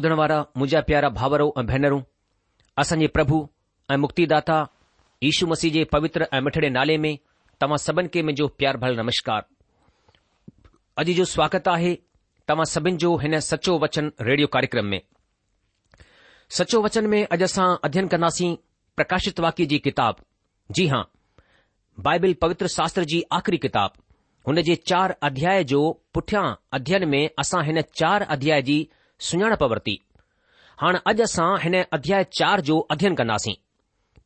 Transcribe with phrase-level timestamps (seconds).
[0.00, 2.00] ॿुधण वारा मुंहिंजा प्यारा भाउरो ऐं भेनरूं
[2.82, 3.36] असांजे प्रभु
[3.90, 4.56] ऐं मुक्तिदाता
[5.24, 7.16] यीशू मसीह जे पवित्र ऐं मिठड़े नाले में
[7.60, 9.42] तव्हां सभिनि खे मुंहिंजो प्यार भल नमस्कार
[11.02, 11.92] अॼु जो स्वागत आहे
[12.48, 15.00] तव्हां सभिनि जो हिन सचो वचन रेडियो कार्यक्रम में
[16.60, 18.48] सचो वचन में अॼु असां अध्ययन कंदासीं
[19.00, 20.22] प्रकाशित वाक्य जी किताब
[20.78, 21.02] जी हां
[22.08, 24.00] बाइबिल पवित्र शास्त्र जी आख़िरी किताब
[24.48, 25.82] हुन जे चार अध्याय जो
[26.14, 26.46] पुठियां
[26.80, 28.78] अध्ययन में असां हिन चार अध्याय जी
[29.28, 29.94] सुञाणप वरिती
[30.82, 33.52] हाणे अॼु असां हिन अध्याय चार जो अध्ययन कंदासीं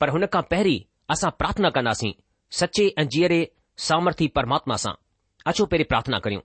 [0.01, 0.79] पर हुन खां पहिरीं
[1.15, 2.11] असां प्रार्थना कंदासीं
[2.59, 3.45] सचे ऐं जीअरे
[3.89, 4.93] सामर्थी परमात्मा सां
[5.51, 6.43] अचो पहिरीं प्रार्थना करियूं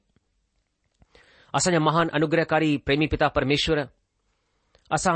[1.58, 3.84] असांजा महान अनुग्रहकारी प्रेमी पिता परमेश्वर
[4.98, 5.16] असां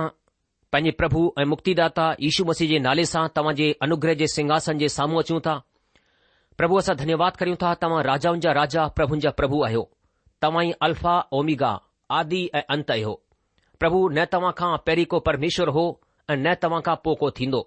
[0.74, 4.90] पंहिंजे प्रभु ऐं मुक्तिदाता यीशू मसीह जे नाले सां तव्हां जे अनुग्रह जे सिंघासन जे
[5.00, 5.56] साम्हूं अचूं था
[6.58, 9.84] प्रभु असां धन्यवाद करियूं था तव्हां राजाउनि जा राजा प्रभुनि जा प्रभु आहियो
[10.44, 11.74] तव्हां ई अल्फा ओमिगा
[12.20, 13.14] आदि ऐं अंत आहियो
[13.84, 15.86] પ્રભુ ને તવાખા પેરિકો પરમેશ્વર હો
[16.44, 17.60] ને તવાખા પોકો થીંદો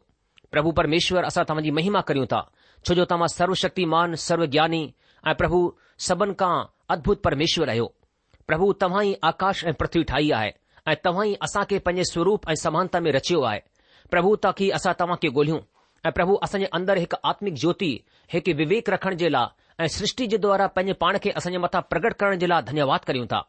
[0.52, 2.48] પ્રભુ પરમેશ્વર આસા તમજી મહિમા કરીઉં તા
[2.84, 4.86] છો જો તમા સર્વશક્તિમાન સર્વજ્ઞાની
[5.28, 5.60] આ પ્રભુ
[6.06, 6.58] સબન કા
[6.94, 7.88] અદ્ભુત પરમેશ્વર હયો
[8.48, 10.54] પ્રભુ તમહી આકાશ એ પૃથ્વી ઠાઈ આય
[10.92, 13.60] એ તવાહી આસા કે પજે સ્વરૂપ એ સમાનતા મે રચે ઓ આય
[14.12, 15.58] પ્રભુ તાકી આસા તવા કે ગોલીઓ
[16.16, 17.90] પ્રભુ આસં અંદર એક આત્મિક જ્યોતિ
[18.32, 19.52] હે કે વિવેક રખણ જેલા
[19.82, 23.44] એ સૃષ્ટિ જે દ્વારા પજે પાણ કે આસં મથા પ્રગટ કરણ જેલા ધન્યવાદ કરીઉં તા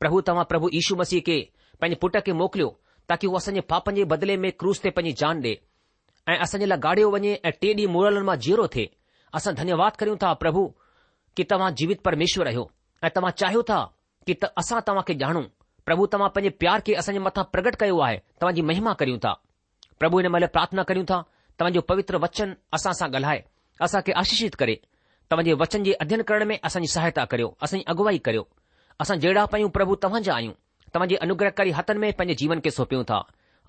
[0.00, 1.38] પ્રભુ તમા પ્રભુ ઈશુ મસી કે
[1.80, 2.70] पंहिंजे पुट खे मोकिलियो
[3.08, 5.52] ताकी हू असांजे पापनि जे बदिले में क्रूस ते पंहिंजी जान ॾे
[6.34, 8.86] ऐं असांजे लाइ गाड़ियो वञे ऐं टे ॾींहं मुरलनि मां जीरो थिए
[9.40, 10.62] असां धन्यवाद करियूं था प्रभु
[11.36, 12.64] कि तव्हां जीवित परमेश्वर आहियो
[13.06, 13.78] ऐं तव्हां चाहियो था
[14.26, 15.42] कि त असां तव्हां खे ॼाणूं
[15.88, 19.32] प्रभु तव्हां पंहिंजे प्यार खे असांजे मथां प्रगट कयो आहे तव्हांजी महिमा करियूं था
[20.02, 21.20] प्रभु हिन महिल प्रार्थना करियूं था
[21.60, 23.42] तव्हांजो पवित्र वचन असां सां ॻाल्हाए
[23.88, 24.74] असां खे आशीषित करे
[25.30, 28.46] तव्हांजे वचन जे अध्यन करण में असांजी सहायता करियो असांजी अगुवाई करियो
[29.06, 30.54] असां जहिड़ा पयूं प्रभु तव्हांजा आहियूं
[30.94, 33.18] तव्हां जे अनुग्रहकारी हथनि में पंहिंजे जीवन खे सौपियूं था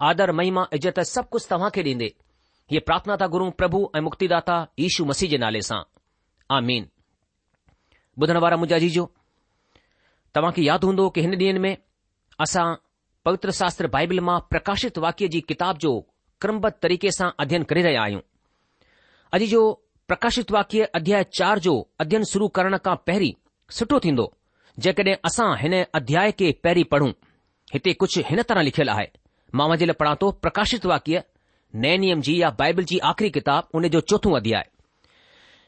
[0.10, 2.08] आदर महिमा इज़त सभु कुझु तव्हां खे ॾींदे
[2.72, 5.80] हीअ प्रार्थना था गुरु प्रभु ऐं मुक्तिदा यीशु मसीह जे नाले सां
[6.58, 8.90] आजाजी
[10.38, 11.76] तव्हां खे यादि हूंदो की हिन ॾींहनि में
[12.48, 12.66] असां
[13.26, 15.92] पवित्र शास्त्र बाइबिल मां प्रकाशित वाक्य जी किताब जो
[16.44, 18.24] क्रमबद्ध तरीक़े सां अध्यन करे रहिया आहियूं
[19.38, 19.62] अॼु जो
[20.12, 21.74] प्रकाशित वाक्य अध्ययार जो
[22.06, 23.34] अध्ययन शुरु करण खां पहिरीं
[23.80, 24.26] सुठो थींदो
[24.80, 27.12] जेकॾहिं असां हिन अध्याय खे पहिरीं पढ़ूं
[27.74, 29.06] हिते कुझु हिन तरह लिखियलु आहे
[29.56, 31.24] मां मुंहिंजे लाइ पढ़ां थो प्रकाशित वाक्य
[31.84, 34.68] नए नियम जी या बाइबल जी आख़िरी किताब उन जो चोथो अध्याय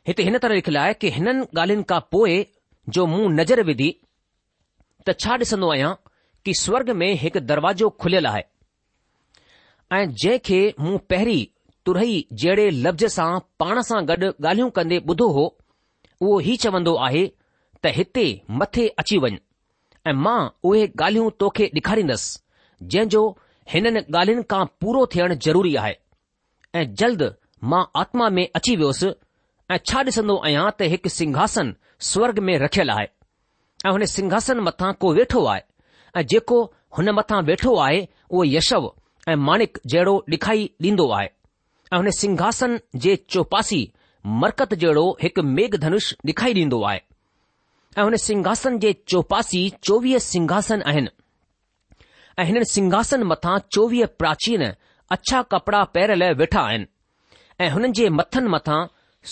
[0.07, 2.39] हिते हिन तरह लिखियलु आहे कि हिननि ॻाल्हियुनि खां पोइ
[2.97, 3.89] जो मूं नज़र विधी
[5.07, 5.93] त छा ॾिसंदो आहियां
[6.45, 8.43] कि स्वर्ग में हिकु दरवाजो खुलियलु आहे
[9.97, 11.45] ऐं जंहिं खे मूं पहिरीं
[11.85, 13.29] तुरई जहिड़े लफ़्ज़ सां
[13.63, 17.23] पाण सां गॾु ॻाल्हियूं कंदे ॿुधो हो उहो ई चवंदो आहे
[17.83, 18.25] त हिते
[18.59, 19.37] मथे अची वञु
[20.09, 22.39] ऐं मां उहे ॻाल्हियूं तोखे ॾेखारींदुसि
[22.91, 23.21] जंहिं जो
[23.71, 25.95] हिननि ॻाल्हिन खां पूरो थियण ज़रूरी आहे
[26.79, 27.23] ऐं जल्द
[27.71, 29.09] मां आत्मा में अची वियोसि
[29.71, 31.73] ऐं छा ॾिसन्दो आहियां त हिकु सिंहासन
[32.11, 33.07] स्वर्ग में रखियलु आहे
[33.85, 35.61] ऐ हुने सिंघासन मथां को वेठो आहे
[36.21, 36.61] ऐं जेको
[36.97, 37.99] हुन मथा वेठो आहे
[38.33, 38.87] उहो यशव
[39.33, 41.29] ऐं माणिक जहिड़ो डे॒खाई ॾीन्दो आहे
[41.93, 43.81] ऐ हुन सिंघासन जे चौपासी
[44.45, 47.01] मरकतु जहिड़ो हिकु मेघधनुष डे॒खाई ॾींदो आहे
[47.97, 51.07] ऐं हुन सिंघासन जे चौपासी चोवीह सिंघासन आहिनि
[52.39, 54.61] ऐं हिननि सिंघासन मथां चोवीह प्राचीन
[55.15, 56.85] अछा कपड़ा पैर वेठा आहिनि
[57.63, 58.79] ऐं हुननि जे मथनि मथां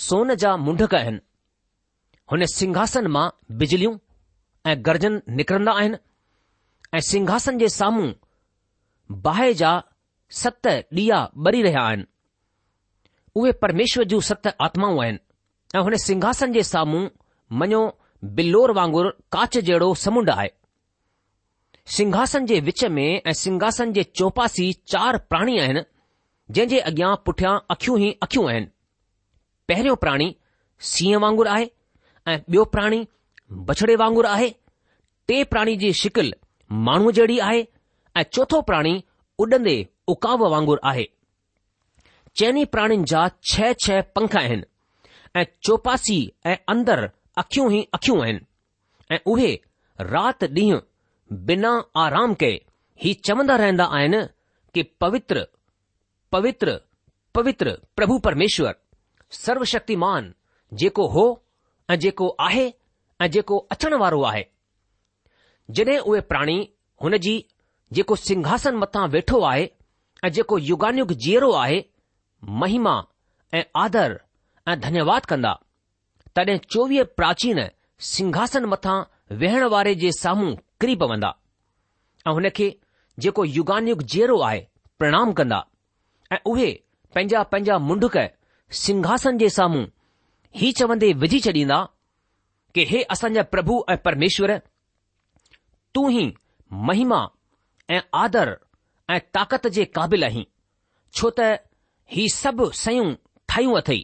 [0.06, 1.18] सोन जा मुंढक आहिनि
[2.32, 3.28] हुन सिंघासन मां
[3.62, 3.96] बिजलियूं
[4.70, 5.96] ऐं गरजन निकिरंदा आहिनि
[6.96, 8.10] ऐं सिंघासन जे साम्हूं
[9.26, 9.72] बाहि जा
[10.42, 11.16] सत ॾीआ
[11.48, 12.04] ॿरी रहिया आहिनि
[13.40, 15.18] उहे परमेश्वर जूं सत आत्माऊं आहिनि
[15.76, 17.06] ऐं हुन सिंघासन जे साम्हूं
[17.62, 17.82] मञो
[18.24, 20.48] बिल्लोर वांगुर कांच जहिड़ो समुंड आहे
[21.96, 25.80] सिंघासन जे विच में ऐं सिंघासन जे चौपासी चार प्राणी आहिनि
[26.54, 28.66] जंहिं जे अॻियां पुठियां अखियूं ई अखियूं आहिनि
[29.68, 30.34] पहिरियों प्राणी
[30.92, 31.66] सींहं वांगुरु आहे
[32.30, 33.04] ऐं ॿियो प्राणी
[33.68, 34.48] बछड़े वांगुरु आहे
[35.28, 36.32] टे प्राणी जी शिकिल
[36.90, 37.64] माण्हू जहिड़ी आहे
[38.16, 38.94] ऐं चोथों प्राणी
[39.44, 39.76] उॾंदे
[40.14, 41.04] उकाव वांगुरु आहे
[42.38, 44.62] चइनि प्राणीनि जा छह छह पंख आहिनि
[45.40, 46.54] ऐं चौपासी ऐं
[47.38, 48.40] अखियूं ई अखियूं आहिनि
[49.14, 49.52] ऐं उहे
[50.14, 50.80] राति ॾींहं
[51.46, 51.70] बिना
[52.04, 52.58] आराम कए
[53.02, 54.22] ही चवंदा रहंदा आहिनि
[54.74, 55.46] कि पवित्र
[56.32, 56.78] पवित्र
[57.34, 58.74] पवित्र प्रभु परमेश्वर
[59.40, 60.32] सर्वशक्तिमान
[60.82, 61.24] जेको हो
[61.90, 62.66] ऐं जेको आहे
[63.22, 64.44] ऐं जेको अचणु वारो आहे
[65.78, 66.56] जॾहिं उहे प्राणी
[67.02, 67.34] हुन जी
[67.98, 69.68] जेको सिंघासन मथा वेठो आहे
[70.24, 71.84] ऐं जेको युगानियुग जीअरो आहे
[72.62, 73.00] महिमा
[73.54, 74.20] ऐं आदर
[74.68, 75.58] ऐं धन्यवाद कंदा
[76.36, 77.58] तॾहिं चोवीह प्राचीन
[78.14, 79.00] सिंघासन मथां
[79.40, 81.28] वेहण वारे जे साम्हूं किरी पवंदा
[82.26, 82.68] ऐं हुन खे
[83.24, 84.62] जेको युगानयुग जहिड़ो आहे
[84.98, 85.58] प्रणाम कंदा
[86.32, 86.68] ऐं उहे
[87.14, 88.16] पंहिंजा पंहिंजा मुंडुक
[88.82, 89.84] सिंघासन जे साम्हूं
[90.60, 91.80] ही चवंदे विझी छॾींदा
[92.74, 94.56] कि हे असांजा प्रभु ऐं परमेश्वर
[95.94, 96.24] तूं ई
[96.88, 97.24] महिमा
[97.96, 98.54] ऐं आदर
[99.10, 100.44] ऐं ताक़त जे क़ाबिल आहीं
[101.18, 101.50] छो त
[102.16, 103.12] ही सभु सयूं
[103.48, 104.02] ठाहियूं अथई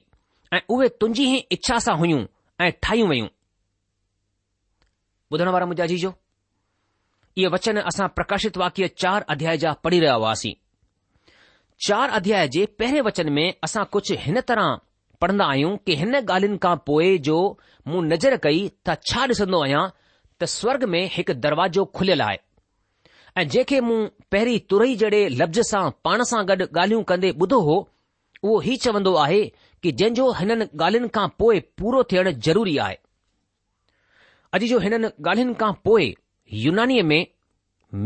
[0.52, 2.20] ऐं उहे तुंहिंजी ई इच्छा सां हुयूं
[2.64, 3.26] ऐं ठाहियूं वयूं
[5.32, 6.12] ॿुधण वारा मुंहिंजा जीजो
[7.38, 10.54] इहे वचन असां प्रकाशित वाक्य चार अध्याय जा पढ़ी रहिया हुआसीं
[11.86, 14.78] चार अध्याय जे पहिरें वचन में असां कुझु हिन तरह
[15.20, 17.36] पढ़ंदा आहियूं कि हिन ॻाल्हियुनि खां पोइ जो
[17.88, 19.84] मूं नज़र कई त छा ॾिसंदो आहियां
[20.40, 22.38] त स्वर्ग में हिकु दरवाजो खुलियलु आहे
[23.40, 24.00] ऐं जेके मूं
[24.34, 27.76] पहिरीं तुरई जहिड़े लफ़्ज़ सां पाण सां गॾु ॻाल्हियूं कंदे ॿुधो हो
[28.42, 29.42] उहो हीउ चवंदो आहे
[29.82, 32.96] की जंहिंजो हिननि ॻाल्हियुनि खां पोइ पूरो थियण ज़रूरी आहे
[34.58, 36.08] अॼु जो हिननि ॻाल्हियुनि खां पोइ
[36.64, 37.26] युनानीअ में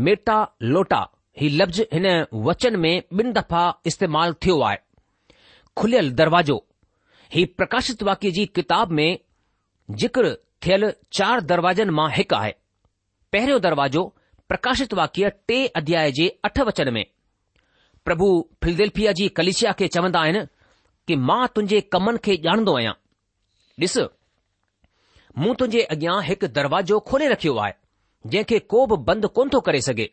[0.07, 0.37] मेटा
[0.75, 1.01] लोटा
[1.41, 2.07] ही लफ़्ज़ हिन
[2.47, 2.91] वचन में
[3.23, 4.77] ॿिन दफ़ा इस्तेमाल थियो आहे
[5.81, 6.57] खुलियल दरवाजो
[7.35, 9.07] ही प्रकाशित वाक्य जी किताब में
[10.03, 12.53] जिक्र थियल चार दरवाजनि मां हिकु आहे
[13.33, 14.03] पहिरियों दरवाजो
[14.51, 17.05] प्रकाशित वाक्य टे अध्याय जे अठ वचन में
[18.05, 18.27] प्रभु
[18.63, 20.41] फिलदेल्फिया जी कलिशिया खे चवंदा आहिनि
[21.07, 22.93] कि मां तुंहिंजे कमनि खे ॼाणंदो आहियां
[23.83, 23.97] ॾिस
[25.43, 27.73] मूं तुंहिंजे अॻियां हिकु दरवाजो खोले रखियो आहे
[28.35, 30.07] जंहिंखे को बि बंदि कोन थो करे सघे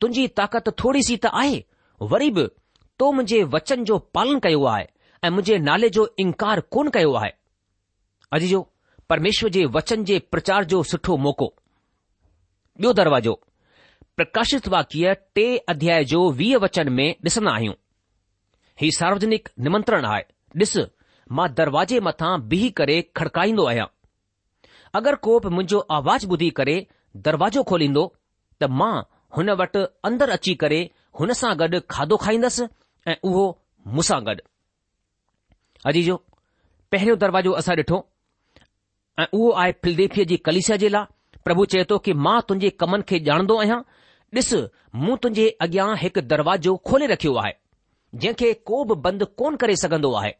[0.00, 1.58] तुंहिंजी ताक़त थोरी सी त आहे
[2.14, 2.44] वरी बि
[3.02, 4.86] तुंहिंजे वचन जो पालन कयो आहे
[5.26, 7.32] ऐं मुंहिंजे नाले जो इन्कार कोन कयो आहे
[8.38, 8.62] अॼ
[9.12, 11.46] परमेश्वर जे वचन जे प्रचार जो सुठो मौक़ो
[12.82, 13.32] ॿियो दरवाजो
[14.16, 15.42] प्रकाशित वाक्य टे
[15.74, 17.74] अध्याय जो वीह वचन में ॾिसन्दा आहियूं
[18.82, 20.22] हीउ सार्वजनिक निमंत्रण आहे
[20.60, 20.72] ॾिस
[21.38, 23.84] मां दरवाजे मथां बीह करे खड़काईंदो आहियां
[25.00, 26.74] अगरि को बि मुंहिंजो आवाज़ु ॿुधी करे
[27.28, 28.02] दरवाजो खोलींदो
[28.62, 28.94] त मां
[29.36, 30.80] हुन वटि अंदरि अची करे
[31.20, 32.66] हुन सां गॾु खाधो खाईंदसि
[33.12, 33.44] ऐं उहो
[33.94, 34.44] मूंसां सां गॾु
[35.92, 36.18] अजीजो
[36.96, 38.02] पहिरियों दरवाजो असां ॾिठो
[39.22, 43.08] ऐं उहो आहे फिलदेफीअ जी कलिशा जे लाइ प्रभु चए थो कि मां तुंहिंजे कमनि
[43.12, 43.80] खे ॼाणंदो आहियां
[44.40, 44.52] ॾिस
[45.06, 47.56] मूं तुंहिंजे अॻियां हिकु दरवाजो खोले रखियो आहे
[48.14, 50.32] जंहिंखे को बि बंदि कोन करे सघंदो आहे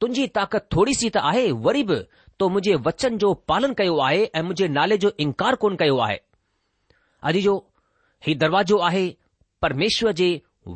[0.00, 1.96] तुंहिंजी ताक़त थोरी सी त आहे वरी बि
[2.38, 6.16] तो मुंहिंजे वचन जो पालन कयो आहे ऐं मुंहिंजे नाले जो इनकार कोन कयो आहे
[7.30, 7.56] अॼु जो
[8.26, 9.06] ही दरवाजो आहे
[9.62, 10.28] परमेश्वर जे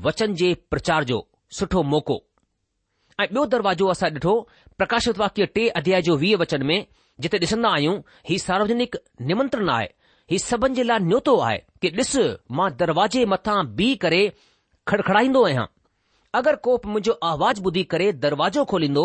[0.07, 1.27] वचन जे प्रचार जो
[1.59, 2.21] सुठो मौक़ो
[3.21, 4.35] ऐं ॿियो दरवाजो असां ॾिठो
[4.79, 6.79] प्रकाशित वाक्य टे अध्याय जो वीह वचन में
[7.21, 7.97] जिते ॾिसंदा आहियूं
[8.29, 8.97] ही सार्वजनिक
[9.31, 9.89] निमंत्रण आहे
[10.31, 12.17] ही सभिनि जे लाइ न्योतो आहे कि ॾिस
[12.59, 14.23] मां दरवाजे मथां बीह करे
[14.89, 15.67] खड़खड़ाईंदो आहियां
[16.35, 19.03] अगर को मुंहिंजो आवाज़ ॿुधी करे दरवाजो खोलींदो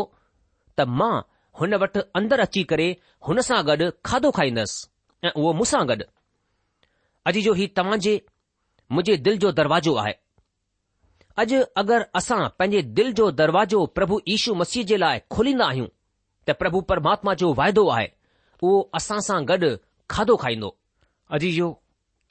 [0.80, 1.16] त मां
[1.60, 2.86] हुन वटि अंदरि अची करे
[3.28, 5.96] हुन सां गॾु खाधो खाईंदसि ऐं उहो मूंसां गॾु
[7.32, 8.14] अॼु जो हीउ तव्हां जे
[8.92, 10.14] मुंहिंजे दिलि जो दरवाजो आहे
[11.44, 15.88] अॼु अगरि असां पंहिंजे दिलि जो दरवाजो प्रभु यीशू मसीह जे लाइ खोलींदा आहियूं
[16.48, 18.10] त प्रभु परमात्मा जो वाइदो आहे
[18.64, 19.74] उहो असां सां गॾु
[20.16, 20.72] खाधो खाईंदो
[21.40, 21.70] अॼु जो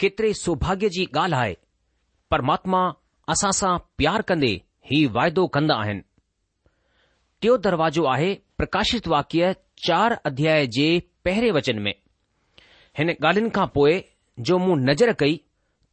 [0.04, 1.56] केतिरे सौभाग्य जी ॻाल्हि आहे
[2.36, 2.82] परमात्मा
[3.36, 4.52] असां सां प्यार कंदे
[4.90, 6.02] ही वाइदो कंदा आहिनि
[7.42, 9.54] टियो दरवाजो आहे प्रकाशित वाक्य
[9.86, 10.86] चार अध्याय जे
[11.24, 11.94] पहिरें वचन में
[12.98, 13.96] हिन ॻाल्हियुनि खां पोइ
[14.50, 15.34] जो मूं नज़र कई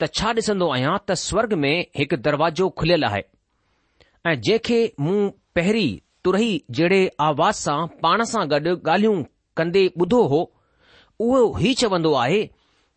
[0.02, 5.18] त छा ॾिसंदो आहियां त स्वर्ग में हिकु दरवाजो खुलियलु आहे ऐं जंहिंखे मूं
[5.60, 5.90] पहिरीं
[6.28, 9.18] तुरही जहिड़े आवाज़ सां पाण सां गॾु ॻाल्हियूं
[9.62, 10.40] कंदे ॿुधो हो
[11.26, 12.40] उहो ई चवंदो आहे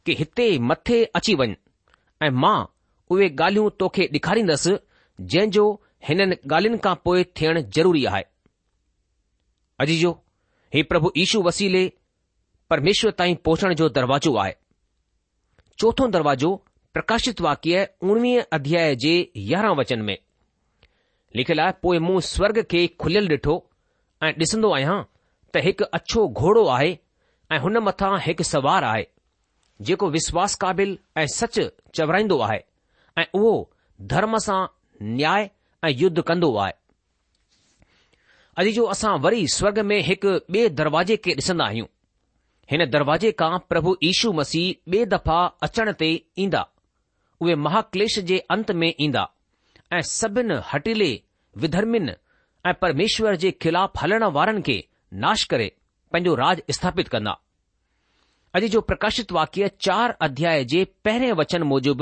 [0.09, 1.57] कि हिते मथे अची वञ
[2.27, 2.57] ऐं मां
[3.17, 4.77] उहे ॻाल्हियूं तोखे ॾेखारींदसि
[5.33, 5.67] जंहिंजो जो
[6.09, 8.25] हिननि ॻाल्हियुनि खां पोइ थियण ज़रूरी आहे
[9.83, 10.11] अजी जो
[10.75, 11.83] ही प्रभु ईशू वसीले
[12.71, 14.53] परमेश्वर ताईं पहुचण जो दरवाजो आहे
[15.81, 16.51] चोथों दरवाजो
[16.95, 19.15] प्रकाशित वाक्य उणवीह अध्याय जे
[19.53, 20.17] यारहं वचन में
[21.37, 23.55] लिखियलु आहे पोइ मूं स्वर्ग खे खुलियल ॾिठो
[24.27, 24.97] ऐं डि॒सन्दो आहियां
[25.55, 26.93] त हिकु अछो घोड़ो आहे
[27.55, 29.05] ऐ हुन मथां हिकु सवार आहे
[29.89, 31.61] जेको विश्वास क़ाबिल ऐं सच
[31.97, 32.63] चवराईंदो आहे
[33.23, 33.53] ऐं उहो
[34.15, 34.61] धर्म सां
[35.13, 35.51] न्याय
[36.01, 36.75] યુદ્ધ કંદો વાય
[38.61, 41.85] અજે જો આસા વરી સ્વર્ગ મે એક બે દરવાજે કે દસના હી
[42.71, 46.09] હને દરવાજે કા પ્રભુ ઈશુ મસી બે દફા અચનતે
[46.45, 46.67] ઇંદા
[47.41, 49.29] ઓ મહા કલેશ જે અંત મે ઇંદા
[49.97, 51.11] એ સબન હટલે
[51.63, 52.09] વિધર્મન
[52.69, 54.77] એ પરમેશ્વર જે ખિલાફ હલણા વારન કે
[55.25, 55.69] નાશ કરે
[56.11, 57.39] પંજો રાજ સ્થાપિત કરના
[58.57, 62.01] અજે જો પ્રકાશિત વાક્ય 4 અધ્યાય જે પહેરે વચન મુજબ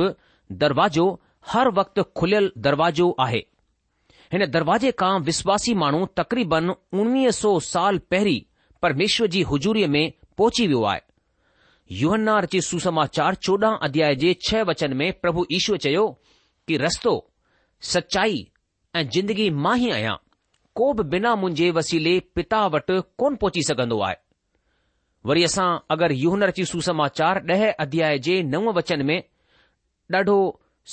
[0.63, 1.05] દરવાજો
[1.51, 3.41] હર વક્ત ખુલેલ દરવાજો આહે
[4.33, 6.69] हिन दरवाज़े खां विश्वासी माण्हू तक़रीबन
[7.01, 8.41] उणिवीह सौ साल पहिरीं
[8.83, 11.01] परमेश्वर जी हुजूरीअ में पहुची वियो आहे
[12.01, 16.07] युहन्ना रची सुसमाचार चोॾहं अध्याय जे छह वचन में प्रभु ईश्वर चयो
[16.69, 17.13] कि रस्तो
[17.93, 18.39] सचाई
[18.97, 20.17] ऐं जिंदगी मां ई आहियां
[20.79, 24.17] को बि बिना मुंहिंजे वसीले पिता वटि कोन पहुची सघंदो आहे
[25.31, 29.19] वरी असां अगरि युहन रची सुसमाचार ॾह अध्याय जे नव वचन में
[30.13, 30.37] ॾाढो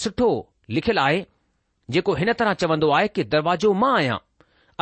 [0.04, 0.30] सुठो
[0.76, 1.24] लिखियलु आहे
[1.94, 4.18] जेको हिन तरह चवंदो आहे कि दरवाजो मां आहियां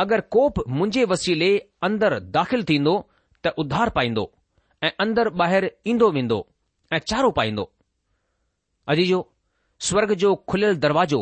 [0.02, 1.48] अगरि कोप मुंहिंजे वसीले
[1.88, 2.94] अंदरु दाख़िल थींदो
[3.42, 4.24] त उधार पाईंदो
[4.86, 6.38] ऐं अंदरि ॿाहिरि ईंदो वेंदो
[6.94, 7.64] ऐं चारो पाईंदो
[8.94, 9.18] अजी जो
[9.88, 11.20] स्वर्ग जो खुलियल दरवाजो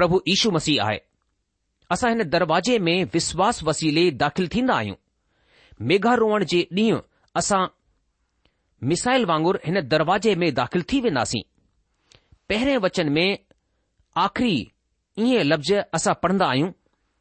[0.00, 0.98] प्रभु यीशू मसीह आहे
[1.96, 4.98] असां हिन दरवाजे में विश्वास वसीले दाख़िल थींदा आहियूं
[5.92, 6.98] मेघा रोअण जे ॾींहुं
[7.42, 7.62] असां
[8.92, 11.42] मिसाइल वांगुर हिन दरवाजे में दाख़िल थी वेंदासीं
[12.52, 13.26] पहिरें वचन में
[14.26, 14.54] आख़िरी
[15.24, 16.70] इहे लफ़्ज़ असां पढ़ंदा आहियूं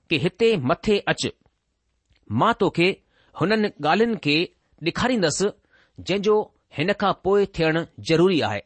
[0.10, 1.26] कि हिते मथे अच
[2.42, 2.88] मां तोखे
[3.40, 4.36] हुननि ॻाल्हियुनि खे
[4.88, 5.48] ॾेखारींदसि
[6.08, 6.36] जंहिंजो
[6.78, 8.62] हिन खां पोइ थियणु ज़रूरी आहे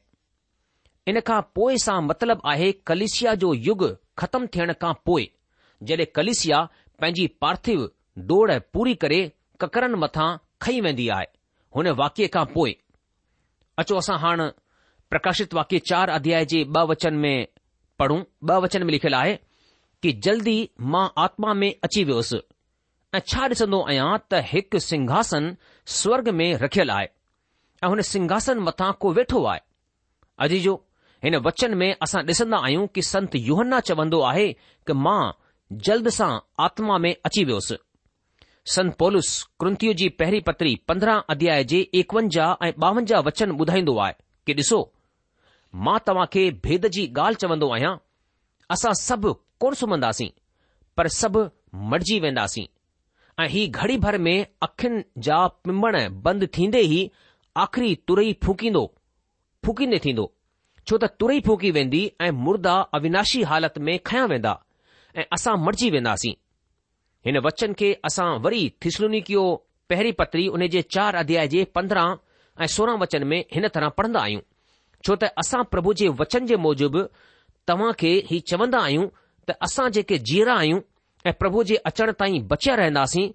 [1.12, 3.86] इन खां पोइ सां मतिलब आहे कलिशिया जो युग
[4.22, 5.26] ख़तमु थियण खां पोइ
[5.92, 6.60] जॾहिं कलिशिया
[7.02, 7.84] पंहिंजी पार्थिव
[8.32, 9.22] डोड़ पूरी करे
[9.62, 10.28] ककरनि मथां
[10.66, 11.28] खई वेंदी आहे
[11.78, 12.76] हुन वाक्य खां पोइ
[13.84, 14.48] अचो असां हाणे
[15.14, 17.38] प्रकाशित वाक्य चार अध्याय जे ॿ वचन में
[18.04, 18.22] पढ़ूं
[18.54, 19.34] ॿ वचन में लिखियलु आहे
[20.04, 20.56] कि जल्दी
[20.94, 22.40] मां आत्मा में अची वियोसि
[23.16, 25.46] ऐं छा ॾिसंदो आहियां त हिकु सिंघासन
[25.98, 27.08] स्वर्ग में रखियलु आहे
[27.84, 29.62] ऐं हुन सिंघासन मथां को वेठो आहे
[30.48, 30.74] अजी जो
[31.28, 34.48] हिन वचन में असां ॾिसंदा आहियूं कि संत युहन्ना चवंदो आहे
[34.90, 35.22] कि मां
[35.90, 36.32] जल्द सां
[36.68, 37.78] आत्मा में अची वियोसि
[38.76, 39.32] संत पोलस
[39.64, 44.14] कृंतियूं जी पहिरीं पत्री पंद्रहं अध्याय जे एकवंजाह ऐं ॿावंजाह वचन ॿुधाईंदो आहे
[44.46, 44.82] कि ॾिसो
[45.76, 47.96] मां तव्हां खे भेद जी ॻाल्हि चवंदो आहियां
[48.76, 50.30] असां सभु कोन सुम्हंदासीं
[50.98, 51.50] पर सभु
[51.94, 52.66] मटिजी वेंदासीं
[53.44, 57.10] ऐं ही घड़ी भर में अखियुनि जा पिमण बंदि थींदे ई
[57.64, 58.84] आख़िरी तुरई फूकींदो
[59.66, 60.32] फूकींदे थींदो
[60.88, 64.54] छो त तुरई फूकी वेंदी ऐं मुर्दा अविनाशी हालति में खयां वेंदा
[65.18, 66.34] ऐं असां मटिजी वेंदासीं
[67.26, 69.46] हिन वचन खे असां वरी थिसलुनी कयो
[69.90, 72.16] पहिरीं पत्री उन जे चार अध्याय जे पंद्रहं
[72.62, 74.42] ऐं सोरहं वचन में हिन तरह पढ़ंदा आहियूं
[75.06, 77.02] छो त असां प्रभु जे वचन जे मूजिबि
[77.70, 79.08] तव्हां खे ही चवंदा आहियूं
[79.50, 80.80] त असां जेके जीअरा आहियूं
[81.30, 83.26] ऐं प्रभु जे अचण ताईं बचिया रहंदासीं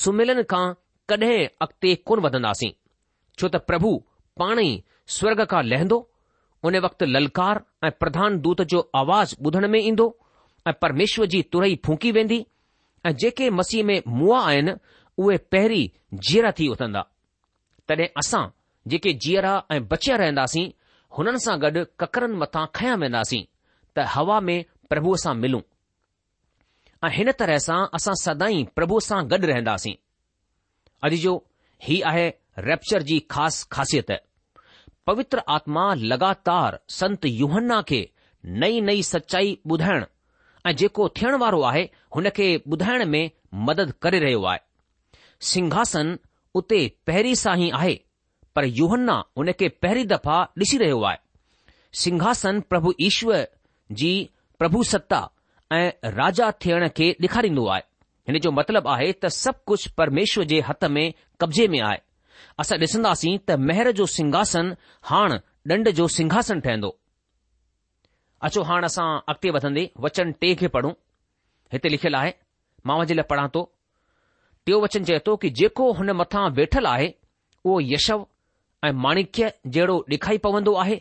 [0.00, 0.64] सुमिलन खां
[1.08, 2.70] कॾहिं अॻिते कोन वधंदासीं
[3.40, 3.90] छो त प्रभु
[4.42, 4.70] पाण ई
[5.16, 5.98] स्वर्ग खां लहंदो
[6.68, 10.06] उन वक़्तु ललकार ऐं प्रधान दूत जो आवाज़ ॿुधण में ईंदो
[10.68, 12.38] ऐं परमेश्वर जी तुरई फूकी वेंदी
[13.06, 14.72] ऐं जेके मसीह में मुआ आहिनि
[15.24, 15.86] उहे पहिरीं
[16.28, 17.02] जीअरा थी उथंदा
[17.88, 18.44] तॾहिं असां
[18.94, 20.66] जेके जीअरा ऐं बचिया रहंदासीं
[21.18, 23.42] हुननि सां गॾु ककरनि मथां खयां वेन्दासीं
[23.96, 24.58] त हवा में
[24.90, 25.60] प्रभुअ सां मिलूं
[27.06, 29.94] ऐं हिन तरह सां असां सदाई प्रभुअ सां गॾु रहंदासीं
[31.06, 31.32] अॼु जो
[31.86, 32.26] हीउ आहे
[32.70, 34.12] रेप्चर जी ख़ासि ख़ासियत
[35.10, 35.82] पवित्र आत्मा
[36.12, 38.00] लगातार संत युहन्न्न्न्न्ना खे
[38.62, 40.04] नई नई सचाई ॿुधाइण
[40.68, 41.84] ऐं जेको थियण वारो आहे
[42.16, 43.30] हुन खे ॿुधाइण में
[43.68, 44.64] मदद करे रहियो आहे
[45.50, 46.16] सिंघासन
[46.60, 47.94] उते पहिरीं सां ई आहे
[48.56, 51.18] पर युहन्ना हुन खे पहिरीं दफ़ा ॾिसी रहियो आहे
[52.02, 53.42] सिंघासन प्रभु ईश्वर
[54.00, 54.12] जी
[54.58, 55.18] प्रभु सत्ता
[55.78, 57.82] ऐं राजा थियण खे ॾेखारींदो आहे
[58.28, 61.04] हिन जो मतिलबु आहे त सभु कुझु परमेश्वर जे हथ में
[61.40, 61.98] कब्ज़े में आहे
[62.64, 64.74] असां ॾिसंदासीं त महर जो सिंघासन
[65.10, 65.38] हाणे
[65.74, 66.90] ॾंड जो सिंघासन ठहंदो
[68.48, 70.92] अचो हाण असां अॻिते वधंदे वचन टे खे पढ़ूं
[71.72, 72.32] हिते लिखियलु आहे
[72.88, 73.62] मां वञे लाइ पढ़ां थो
[74.66, 77.08] टियों वचन चए थो की जेको हुन मथां वेठल आहे
[77.64, 78.26] उहो यशव
[78.84, 80.98] ऐं माणिक्य जहिड़ो ॾेखाई पवंदो आहे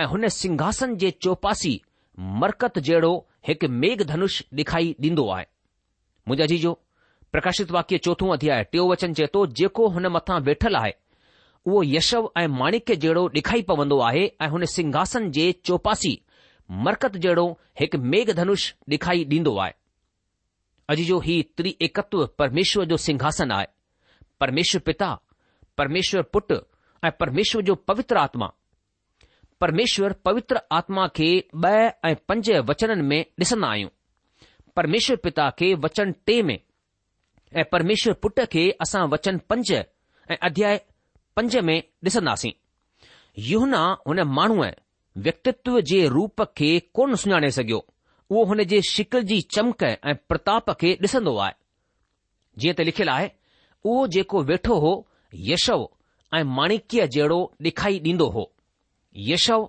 [0.00, 1.78] ऐं हुन सिंघासन जे चौपासी
[2.42, 3.14] मरकत जहिड़ो
[3.48, 5.44] हिकु मेघ धनुष ॾेखाई ॾींदो आहे
[6.28, 6.72] मुंहिंजा अजी जो
[7.32, 10.92] प्रकाशित वाक्य चोथो अध्याय आहे टियों वचन चए थो जेको हुन मथां वेठल आहे
[11.66, 16.18] उहो यशव ऐं माणिक्य जहिड़ो ॾेखाई पवंदो आहे ऐं हुन सिंघासन जे चौपासी
[16.86, 17.46] मरकत जहिड़ो
[17.80, 19.72] हिकु मेघ धनुष ॾेखाई ॾींदो आहे
[20.92, 23.66] अॼु जो ही त्रि एकत्व परमेश्वर जो सिंघासन आहे
[24.40, 25.16] परमेश्वर पिता
[25.78, 26.54] परमेश्वर पुटु
[27.04, 28.48] ऐं परमेश्वर जो पवित्र आत्मा
[29.60, 31.28] परमेश्वर पवित्र आत्मा खे
[31.64, 33.88] ॿ ऐं पंज वचननि में ॾिसन्दा आहियूं
[34.76, 36.58] परमेश्वर पिता खे वचन टे में
[37.58, 40.80] ऐं परमेश्वर पुट खे असां वचन पंज ऐं अध्याय
[41.36, 41.74] पंज में
[42.08, 42.50] ॾिसंदासीं
[43.50, 44.66] यूहना हुन माण्हूअ
[45.26, 47.84] व्यक्तित्व जे रूप खे कोन सुञाणे सघियो
[48.30, 51.54] उहो हुन जे शिकिल जी चमक ऐं प्रताप खे ॾिसंदो आहे
[52.60, 53.30] जीअं त लिखियलु आहे
[53.84, 54.92] उहो जेको वेठो हो
[55.52, 55.88] यशव
[56.34, 58.44] ऐं माणिक्य जहिड़ो ॾेखाई ॾींदो हो
[59.28, 59.64] यशव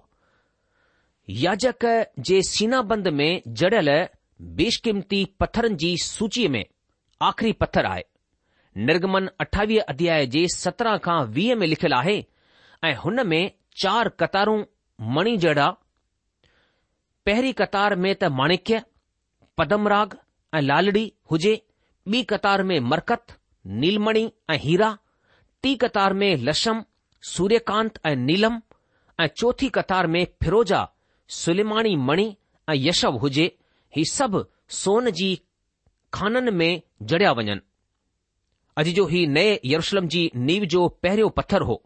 [1.44, 1.86] याजक
[2.28, 3.90] जे सीनाबंद में जड़ियल
[4.60, 6.64] बेशकीमती पथरनि जी सूचीअ में
[7.28, 8.04] आख़िरी पथर आहे
[8.86, 12.18] निर्गमन अठावीह अध्याय जे सत्रहं खां वीह में लिखियलु आहे
[12.88, 13.42] ऐं हुन में
[13.82, 14.64] चार कतारूं
[15.18, 15.70] मणी जड़ा
[17.26, 18.82] पहिरीं कतार में त माणिक्य
[19.58, 20.18] पदमराग
[20.56, 21.62] ऐं लालड़ी हुजे
[22.14, 23.38] ॿी कतार में मरकत
[23.84, 24.98] नीलमणी ऐं हीरा
[25.64, 26.84] टी कतार में लशम
[27.26, 28.60] सूर्यकांत ऐं नीलम
[29.24, 30.82] ऐं चौथी कतार में फिरोजा
[31.36, 32.26] सुलिमाणी मणि
[32.70, 33.46] ऐं यशव हुजे
[33.98, 34.44] ही सभु
[34.80, 35.30] सोन जी
[36.14, 37.54] खाननि में जड़िया वञनि
[38.82, 41.82] अॼु जो ही नए यरुशलम जी नीव जो पहिरियों पत्थर हो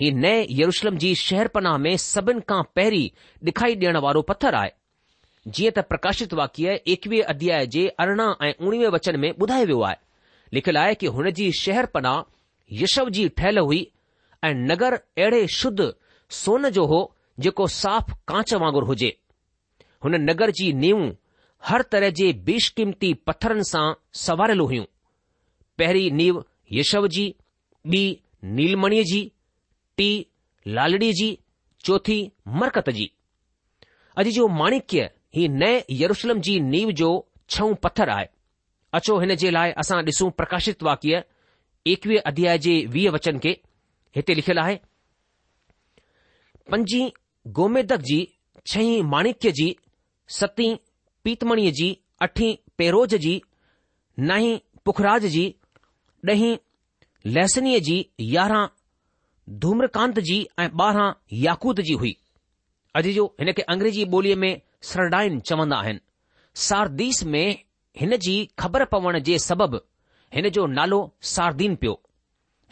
[0.00, 3.08] ही नए यरुशलम जी शहरपना में सभिनि खां पहिरीं
[3.48, 4.72] ॾिखाई ॾियण वारो पत्थर आहे
[5.54, 9.96] जीअं त प्रकाशित वाक्य एकवीह अध्याय जे अरिड़हं ऐं उणिवीह वचन में ॿुधायो वियो आहे
[10.54, 12.14] लिखियलु आहे कि हुनजी शहरपना
[12.82, 13.80] यशव जी ठहियलु हुई
[14.44, 15.92] ऐं नगर अहिड़े शुद्ध
[16.40, 16.98] सोन जो हो
[17.44, 19.12] जेको साफ़ कांच वांगुर हुजे
[20.04, 21.10] हुन नगर जी नीवूं
[21.68, 23.84] हर तरह जे बेशकीमती पत्थरनि सां
[24.22, 24.84] सवारियल हुयूं
[25.78, 26.44] पहिरीं नीव
[26.80, 27.26] यशव जी
[27.94, 28.02] ॿी
[28.58, 29.18] नीलमणीअ जी
[30.00, 30.06] टी
[30.76, 31.28] लालड़ीअ जी
[31.88, 32.16] चौथी
[32.62, 33.04] मरकत जी
[34.22, 35.04] अॼु जो माणिक्य
[35.38, 37.10] ही नए यरुशलम जी नीव जो
[37.56, 38.28] छऊं पत्थर आहे
[39.00, 41.22] अचो हिन जे लाइ असां ॾिसूं प्रकाशित वाक्य
[41.92, 43.50] एकवीह अध्याय जे वीह वचन खे
[44.16, 44.76] हिते लिखियलु आहे
[46.72, 47.00] पंजी
[47.58, 48.18] गोमेदक जी
[48.72, 49.68] छहीं माणिक्य जी
[50.38, 50.72] सतीं
[51.24, 51.88] पीतमणीअ जी
[52.26, 53.34] अठी पेरोज जी
[54.30, 55.44] नाई पुखराज जी
[56.30, 56.54] ॾहीं
[57.36, 57.98] लहसनीअ जी
[58.32, 62.12] यारहं धूम्रकांत जी ऐं ॿारहं याकूद जी हुई
[63.00, 64.52] अॼु जो हिनखे अंग्रेज़ी ॿोलीअ में
[64.90, 66.00] सरडाइन चवंदा आहिनि
[66.68, 67.46] सारदीस में
[68.00, 69.78] हिन जी ख़बर पवण जे सबबि
[70.34, 70.98] हिन जो नालो
[71.34, 72.00] सारदीन पियो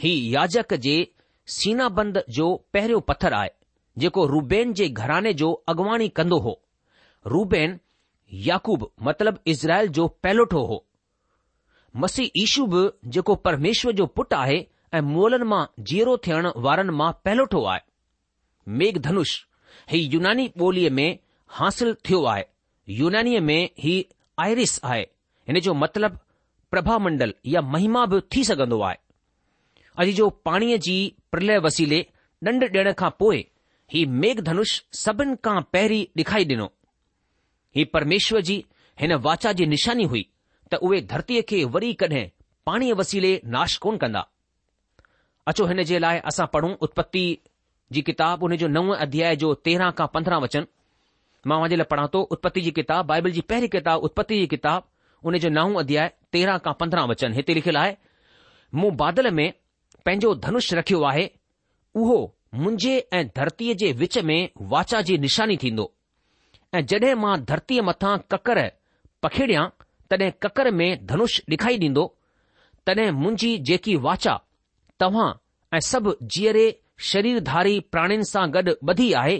[0.02, 0.94] ही याजक जे
[1.56, 3.50] सीनाबंद जो पहिरियों पथर आहे
[4.02, 6.60] जेको रूबेन जे घराने जो अॻुवाणी कंदो हो
[7.34, 7.78] रूबेन
[8.46, 10.84] याकूब मतिलब इज़राइल जो पहलोठो हो
[12.02, 12.30] मसी
[12.72, 14.56] बि जेको परमेश्वर जो पुटु आहे
[14.94, 17.80] ऐं मोलनि मां जीअरो थियण वारनि मां पहलोठो आहे
[18.80, 19.38] मेघधनुष
[19.90, 21.10] ही यूनानी ॿोलीअ में
[21.60, 22.42] हासिल थियो आहे
[23.00, 23.94] यूनानीअ में ही
[24.44, 25.00] आइरिस आहे
[25.48, 26.18] हिन जो मतिलब
[26.74, 28.96] प्रभा मंडल या महिमा बि थी सघंदो आहे
[30.02, 30.94] अॼु जो पाणीअ जी
[31.34, 32.00] प्रलय वसीले
[32.48, 33.38] ॾंड ॾियण खां पोइ
[33.92, 34.70] ही मेघधनुष
[35.02, 36.66] सभिनि खां पहिरीं ॾेखारी ॾिनो
[37.76, 38.56] ही परमेश्वर जी
[39.00, 40.22] हिन वाचा जी निशानी हुई
[40.72, 42.24] त उहे धरतीअ खे वरी कॾहिं
[42.66, 44.22] पाणीअ वसीले नाश कोन कंदा
[45.52, 47.24] अचो हिन जे लाइ असां पढ़ूं उत्पत्ति
[47.94, 50.66] जी किताब हुन जो नव अध्याय जो तेरहं खां पंद्रहं वचन
[51.50, 54.90] मां वञे लाइ पढ़ा थो उत्पति जी किताब बाइबल जी पहिरीं किताब उत्पति जी किताब
[55.26, 57.92] उन जो नाओ अध्याय तेरहं खां पंद्रहं वचन हिते लिखियलु आहे
[58.80, 59.46] मूं बादल में
[60.04, 61.24] पंहिंजो धनुष रखियो आहे
[62.00, 62.18] उहो
[62.62, 64.38] मुंहिंजे ऐं धरतीअ जे विच में
[64.74, 65.86] वाचा जी निशानी थींदो
[66.78, 68.60] ऐं जड॒हिं मां धरतीअ मथां ककर
[69.26, 69.64] पखिड़ियां
[70.12, 72.04] तॾहिं ककर में धनुष डे॒खाई ॾींदो
[72.86, 74.36] तॾहिं मुंहिंजी जेकी वाचा
[75.04, 75.30] तव्हां
[75.76, 76.66] ऐं सभु जीअरे
[77.12, 79.38] शरीर धारी प्राणिन सां गॾु ॿधी आहे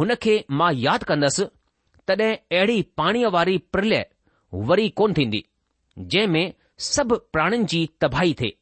[0.00, 1.46] हुन खे मां यादि कंदसि
[2.10, 4.04] तॾहिं अहिड़ी पाणीअ वारी प्रलय
[4.68, 5.44] वरी कोन्ह थींदी
[5.98, 6.52] जंहिं में
[6.86, 8.56] सभु प्राणनि जी तबाही थिए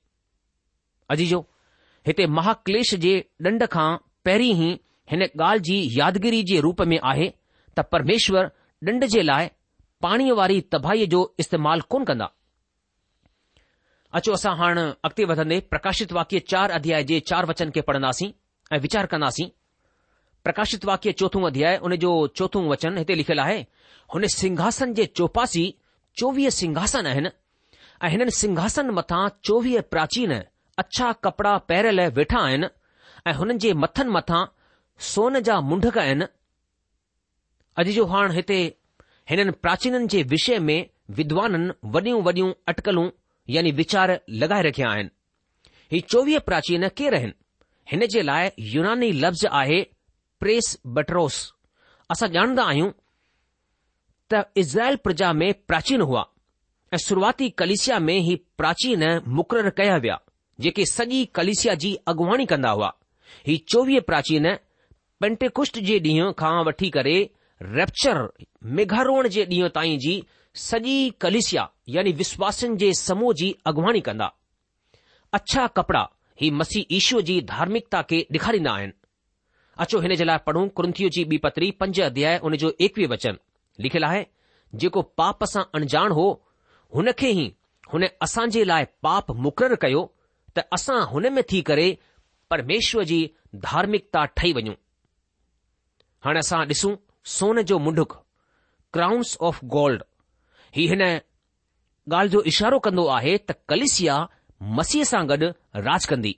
[1.10, 1.40] अजी जो
[2.06, 3.14] हिते महाकलेश जे
[3.46, 3.88] ॾंढ खां
[4.24, 4.72] पहिरीं ई
[5.10, 7.28] हिन ॻाल्हि जी यादगिरी जे रूप में आहे
[7.78, 8.50] त परमेश्वर
[8.88, 9.48] ॾंढ जे लाइ
[10.02, 12.30] पाणीअ वारी तबाहीअ जो इस्तेमालु कोन कंदा
[14.18, 18.30] अचो असां हाणे अॻिते वधंदे प्रकाशित वाक्य चार अध्याय जे चार वचन खे पढ़ंदासीं
[18.74, 19.48] ऐं वीचार कंदासीं
[20.44, 23.58] प्रकाशित वाक्य चौथू अध्याय उन जो चोथो वचन हिते लिखियलु आहे
[24.14, 25.64] हुन सिंघासन जे चौपासी
[26.18, 27.28] चोवीह सिंघासन आहिनि
[28.04, 30.32] ऐं हिननि सिंघासन मथां चोवीह प्राचीन
[30.82, 32.66] अछा कपड़ा पैरल वेठा आहिनि
[33.30, 34.44] ऐं हुननि जे मथनि मथां
[35.12, 36.24] सोन जा मुंडक आहिनि
[37.82, 38.60] अॼु जो हाणे हिते
[39.32, 40.78] हिननि प्राचीननि जे विषय में
[41.20, 43.08] विद्वाननि वॾियूं वॾियूं अटकलूं
[43.56, 45.16] यानी वीचार लॻाए रखिया आहिनि
[45.92, 47.34] ही चोवीह प्राचीन केर आहिनि
[47.92, 49.80] हिन जे लाइ यूनानी लफ़्ज़ आहे
[50.44, 51.34] प्रेस बटरोस
[52.12, 52.90] असां ॼाणंदा आहियूं
[54.32, 56.24] त इज़राइल प्रजा में प्राचीन हुआ
[56.94, 59.02] ऐं शुरूआती कलिसिया में ही प्राचीन
[59.38, 60.16] मुक़ररु कया विया
[60.66, 62.90] जेके सॼी कलिसिया जी अॻुवाणी कंदा हुआ
[63.48, 64.46] ही चोवीह प्राचीन
[65.24, 67.16] पेंटेकुष्ट जे ॾींहं खां वठी करे
[67.78, 68.20] रेप्चर
[68.78, 70.14] मेघारोण जे ॾींहं ताईं जी
[70.66, 74.30] सॼी कलिसिया यानी विश्वासनि जे समूह जी अॻुवाणी कंदा
[75.40, 76.02] अछा कपड़ा
[76.42, 78.92] ही मसीह ईशूर जी धार्मिकता खे ॾेखारींदा आहिनि
[79.82, 83.36] अचो हिन जे लाइ पढ़ूं कुंथी जी ॿी पतरी पंज अध्याय हुन जो एकवीह वचन
[83.84, 84.24] लिखियलु आहे
[84.82, 86.24] जेको पाप सां अणजाण हो
[86.96, 87.46] हुन खे ई
[87.92, 90.02] हुन असां जे लाइ पाप मुक़ररु कयो
[90.58, 91.86] त असां हुन में थी करे
[92.54, 93.18] परमेश्वर जी
[93.64, 94.74] धार्मिकता ठही वञूं
[96.28, 96.94] हाणे असां ॾिसूं
[97.36, 98.14] सोन जो मुंडुक
[98.98, 100.02] क्राउंस ऑफ गोल्ड
[100.76, 104.20] ही हिन ॻाल्हि जो इशारो कंदो आहे त कलिसिया
[104.80, 105.52] मसीह सां गॾु
[105.90, 106.36] राज कंदी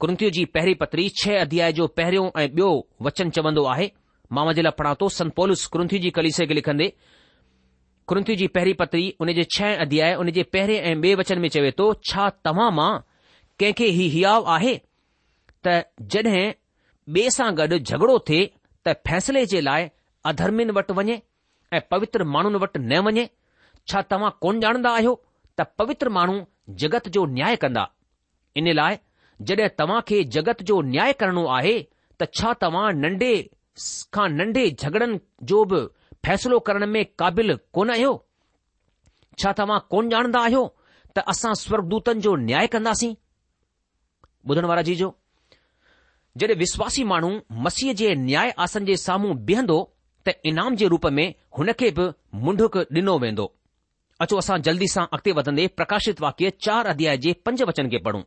[0.00, 2.68] कुंतीअ जी पहिरीं पत्री छह अध्याय जो पहिरियों ऐं ॿियो
[3.02, 3.90] वचन चवंदो आहे
[4.32, 6.88] मां मुंहिंजे लाइ पढ़ा थो संत संतोलूस कुंथियू जी कलिसे खे लिखंदे
[8.12, 11.48] कुंथियू जी पहिरीं पत्री उन जे छह अध्याय उन जे पहिरें ऐं ॿिए वचन में
[11.56, 12.90] चवे थो छा तव्हां मां
[13.60, 14.74] कंहिंखे ही हयाव आहे
[15.66, 15.76] त
[16.16, 16.26] जड॒
[17.16, 18.50] ॿिए सां गॾु झगड़ो थिए
[18.86, 19.88] त फैसले जे लाइ
[20.32, 21.20] अधर्मिन वटि वञे
[21.72, 23.28] ऐं पवित्र माण्हुनि वटि न वञे
[23.92, 25.14] छा तव्हां कोन ॼाणंदा आहियो
[25.58, 26.38] त पवित्र माण्हू
[26.84, 27.88] जगत जो न्याय कंदा
[28.60, 28.98] इन लाइ
[29.42, 31.78] जड॒हिं तव्हां खे जगत जो न्याय करणो आहे
[32.20, 33.32] त छा तव्हां नंढे
[34.14, 35.18] खां नंढे झगड़नि
[35.52, 35.80] जो बि
[36.24, 38.12] फ़ैसिलो करण में क़ाबिल कोन आहियो
[39.40, 40.64] छा तव्हां कोन ॼाणंदा आहियो
[41.16, 43.12] त असां स्वर्गदूतनि जो न्याय कंदासीं
[44.50, 45.06] ॿुधण वारा जी जो
[46.38, 47.30] जॾहिं विश्वासी माण्हू
[47.66, 49.76] मसीह जे न्याय आसन जे साम्हूं बीहंदो
[50.26, 51.26] त इनाम जे रूप में
[51.58, 52.06] हुन खे बि
[52.44, 53.46] मुंडुक ॾिनो वेंदो
[54.22, 58.22] अचो असां जल्दी सां अॻिते वधंदे प्रकाशित वाक्य चार अध्याय जे पंज वचन खे पढ़ूं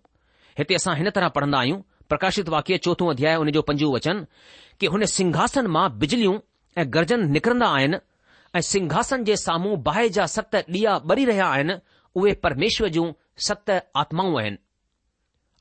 [0.57, 1.77] हिते असां हिन तरह पढ़ंदा आहियूं
[2.09, 4.25] प्रकाशित वाक्य चोथो अध्याय हुन जो पंजो वचन
[4.79, 6.37] कि हुन सिंघासन मां बिजलियूं
[6.81, 7.97] ऐं गर्जन निकिरंदा आहिनि
[8.57, 11.73] ऐं सिंघासन जे साम्हूं बाहि जा सत ॾीआ ॿरी रहिया आहिनि
[12.17, 13.11] उहे परमेश्वर जूं
[13.49, 13.71] सत
[14.03, 14.57] आत्माऊं आहिनि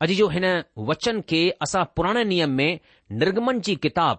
[0.05, 0.47] अॼु जो हिन
[0.91, 2.81] वचन खे असां पुराणे नियम में
[3.21, 4.19] निर्गमन जी किताब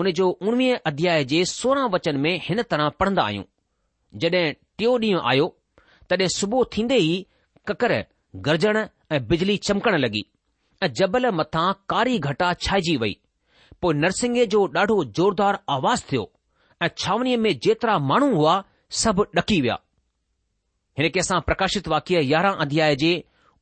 [0.00, 3.44] उन जो उणिवीह अध्याय जे सोरहं वचन में हिन तरह पढ़ंदा आहियूं
[4.24, 4.44] जॾहिं
[4.78, 5.48] टियों ॾींहुं आयो
[6.10, 7.14] तॾहिं सुबुह थींदे ई
[7.68, 8.00] ककर
[8.46, 10.22] गर्जण ऐं बिजली चमकण लॻी
[10.82, 13.12] ऐं जबल मथां कारी घटा छाइजी वई
[13.84, 16.22] पोइ नरसिंह जो ॾाढो ज़ोरदार आवाज़ थियो
[16.82, 18.54] ऐं छांवणीअ में जेतिरा माण्हू हुआ
[19.00, 19.76] सभु ॾकी विया
[20.98, 23.12] हिन खे असां प्रकाशित वाक्य यारहं अध्याय जे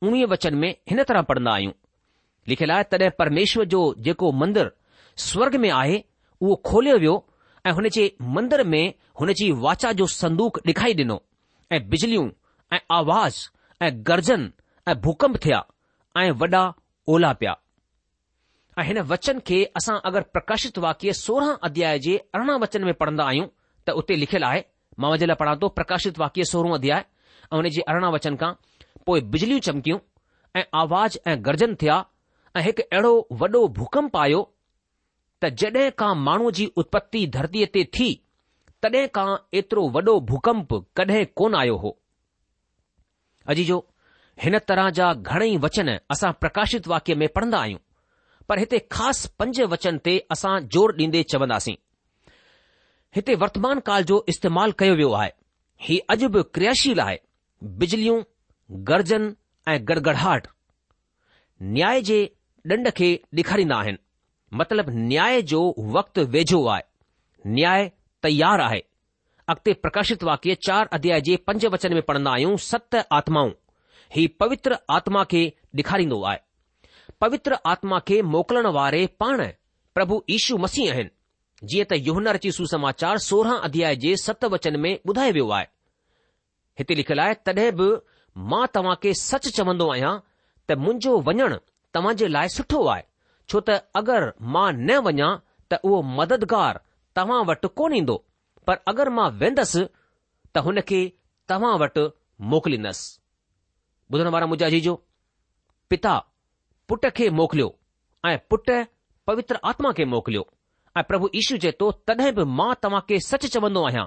[0.05, 1.73] उणिवीह वचन में हिन तरह पढ़ंदा आहियूं
[2.53, 4.73] लिखियलु आहे तॾहिं परमेश्वर जो जेको मंदरु
[5.27, 6.01] स्वर्ग में आहे
[6.47, 7.15] उहो खोलियो वियो
[7.67, 8.07] ऐं हुन जे
[8.39, 8.83] मंदर में
[9.21, 11.21] हुन जी वाचा जो संदूक ॾेखारी ॾिनो
[11.73, 12.27] ऐं बिजलियूं
[12.75, 13.41] ऐं आवाज़
[13.87, 14.51] ऐं गरजन
[14.87, 15.63] ऐं भूकंप थिया
[16.17, 16.63] ऐं वॾा
[17.13, 17.55] ओला पिया
[18.79, 23.23] ऐं हिन वचन खे असां अगरि प्रकाशित वाक्य सोरहं अध्याय जे अरिड़हं वचन में पढ़ंदा
[23.25, 23.47] आहियूं
[23.87, 24.61] त उते लिखियलु आहे
[25.01, 28.51] मां वञे लाइ पढ़ा थो प्रकाशित वाक्य सोरहं अध्याय ऐं हुन जे अरिड़हं वचन खां
[29.05, 29.99] पोइ बिजलियूं चमकियूं
[30.59, 32.03] ऐं आवाज़ ऐं गर्जन थिया
[32.57, 34.41] ऐं हिकु अहिड़ो वॾो भूकंप आयो
[35.43, 38.09] त जॾहिं खां माण्हू जी उत्पति धरतीअ ते थी
[38.83, 39.27] तॾहिं खां
[39.61, 41.97] एतिरो वॾो भूकंप कॾहिं कोन आयो हो
[43.53, 43.81] अजी जो
[44.41, 47.79] हिन तरह जा घणई वचन असां प्रकाशित वाक्य में पढ़ंदा आहियूं
[48.49, 51.75] पर हिते ख़ासि पंज वचन ते असां जोर ॾींदे चवंदासीं
[53.15, 55.29] हिते वर्तमान काल जो इस्तेमाल कयो वियो आहे
[55.87, 57.17] ही अॼु बि क्रियाशील आहे
[57.83, 58.21] बिजलियूं
[58.89, 59.31] गरजन
[59.71, 60.47] ऐं गड़गड़ाट
[61.75, 62.19] न्याय जे
[62.71, 63.97] ॾंड खे ॾेखारींदा आहिनि
[64.59, 65.61] मतिलब न्याय जो
[65.95, 67.89] वक़्तु वेझो आहे न्याय
[68.23, 68.79] तयारु आहे
[69.53, 73.51] अॻिते प्रकाशित वाक्य चार अध्याय जे पंज वचन में पढ़न्दा आहियूं सत आत्माऊं
[74.15, 75.39] हीउ पवित्र आत्मा खे
[75.77, 76.37] ॾेखारींदो आहे
[77.21, 79.41] पवित्र आत्मा खे मोकिलण वारे पाण
[79.95, 85.31] प्रभु ईशू मसीह आहिनि जीअं त युनर जी सुसमाचार सोरहं अध्याय जे सतवचन में ॿुधाए
[85.37, 85.65] वियो आहे
[86.81, 87.87] हिते लिखियलु आहे तॾहिं बि
[88.51, 90.13] मां तव्हां खे सच चवंदो आहियां
[90.71, 91.57] त मुंहिंजो वञणु
[91.97, 93.03] तव्हां जे लाइ सुठो आहे
[93.53, 95.29] छो त अगरि मां न वञा
[95.73, 96.85] त उहो मददगारु
[97.21, 98.17] तव्हां वटि कोन ईंदो
[98.69, 99.83] पर अगरि मां वेंदसि
[100.53, 101.01] त हुन खे
[101.53, 102.09] तव्हां वटि
[102.53, 103.11] मोकिलींदसि
[104.13, 104.91] ॿुधण वारा मूजा जी जो
[105.89, 106.11] पिता
[106.89, 107.75] पुट खे मोकिलियो
[108.31, 108.69] ऐं पुट
[109.27, 110.43] पवित्र आत्मा खे मोकिलियो
[110.97, 114.03] ऐं प्रभु ईशू चवे थो तॾहिं बि मां तव्हां खे सच चवंदो आहियां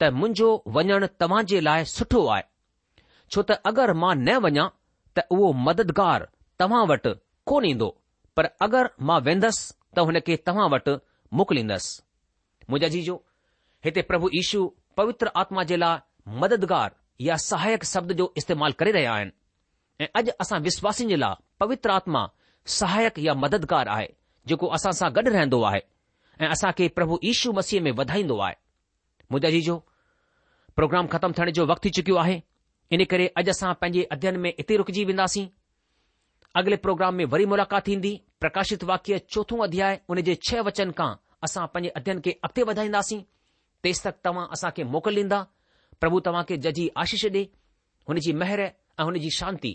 [0.00, 2.42] त मुंहिंजो वञणु तव्हां जे लाइ सुठो आहे
[3.36, 4.64] छो त अगरि मां न वञा
[5.18, 6.26] त उहो मददगारु
[6.64, 7.14] तव्हां वटि
[7.52, 7.88] कोन ईंदो
[8.40, 10.96] पर अगरि मां वेंदसि त हुन खे तव्हां वटि
[11.42, 11.94] मोकिलिंदसि
[12.68, 13.04] मुंहिंजा जी
[13.88, 14.66] हिते प्रभु ईशु
[15.02, 19.34] पवित्र आत्मा जे लाइ मददगार या सहायक शब्द जो इस्तेमाल करे रहिया आहिनि
[20.00, 22.26] ऐं अॼु असां विश्वासिनि जे लाइ पवित्र आत्मा
[22.76, 24.06] सहायक या मददगार आहे
[24.50, 25.80] जेको असां सां गॾु रहंदो आहे
[26.40, 28.54] ऐं असां खे प्रभु ईशू मसीह में वधाईंदो आहे
[29.30, 29.76] मुंहिंजा जी जो
[30.80, 32.34] प्रोग्राम ख़तमु थियण जो वक़्तु थी चुकियो आहे
[32.98, 35.46] इन करे अॼु असां पंहिंजे अध्यन में इते रुकजी वेंदासीं
[36.60, 41.10] अॻिले प्रोग्राम में वरी मुलाक़ात थींदी प्रकाशित वाक्य चोथों अध्याय उन जे छह वचन खां
[41.48, 43.20] असां पैंजे अध्यन खे अॻिते वधाईंदासीं
[43.86, 45.40] तेसि तक तव्हां असां खे मोकल ॾींदा
[46.00, 47.42] प्रभु तव्हां खे जजी आशीष ॾे
[48.12, 49.74] हुनजी महर ऐं हुनजी शांती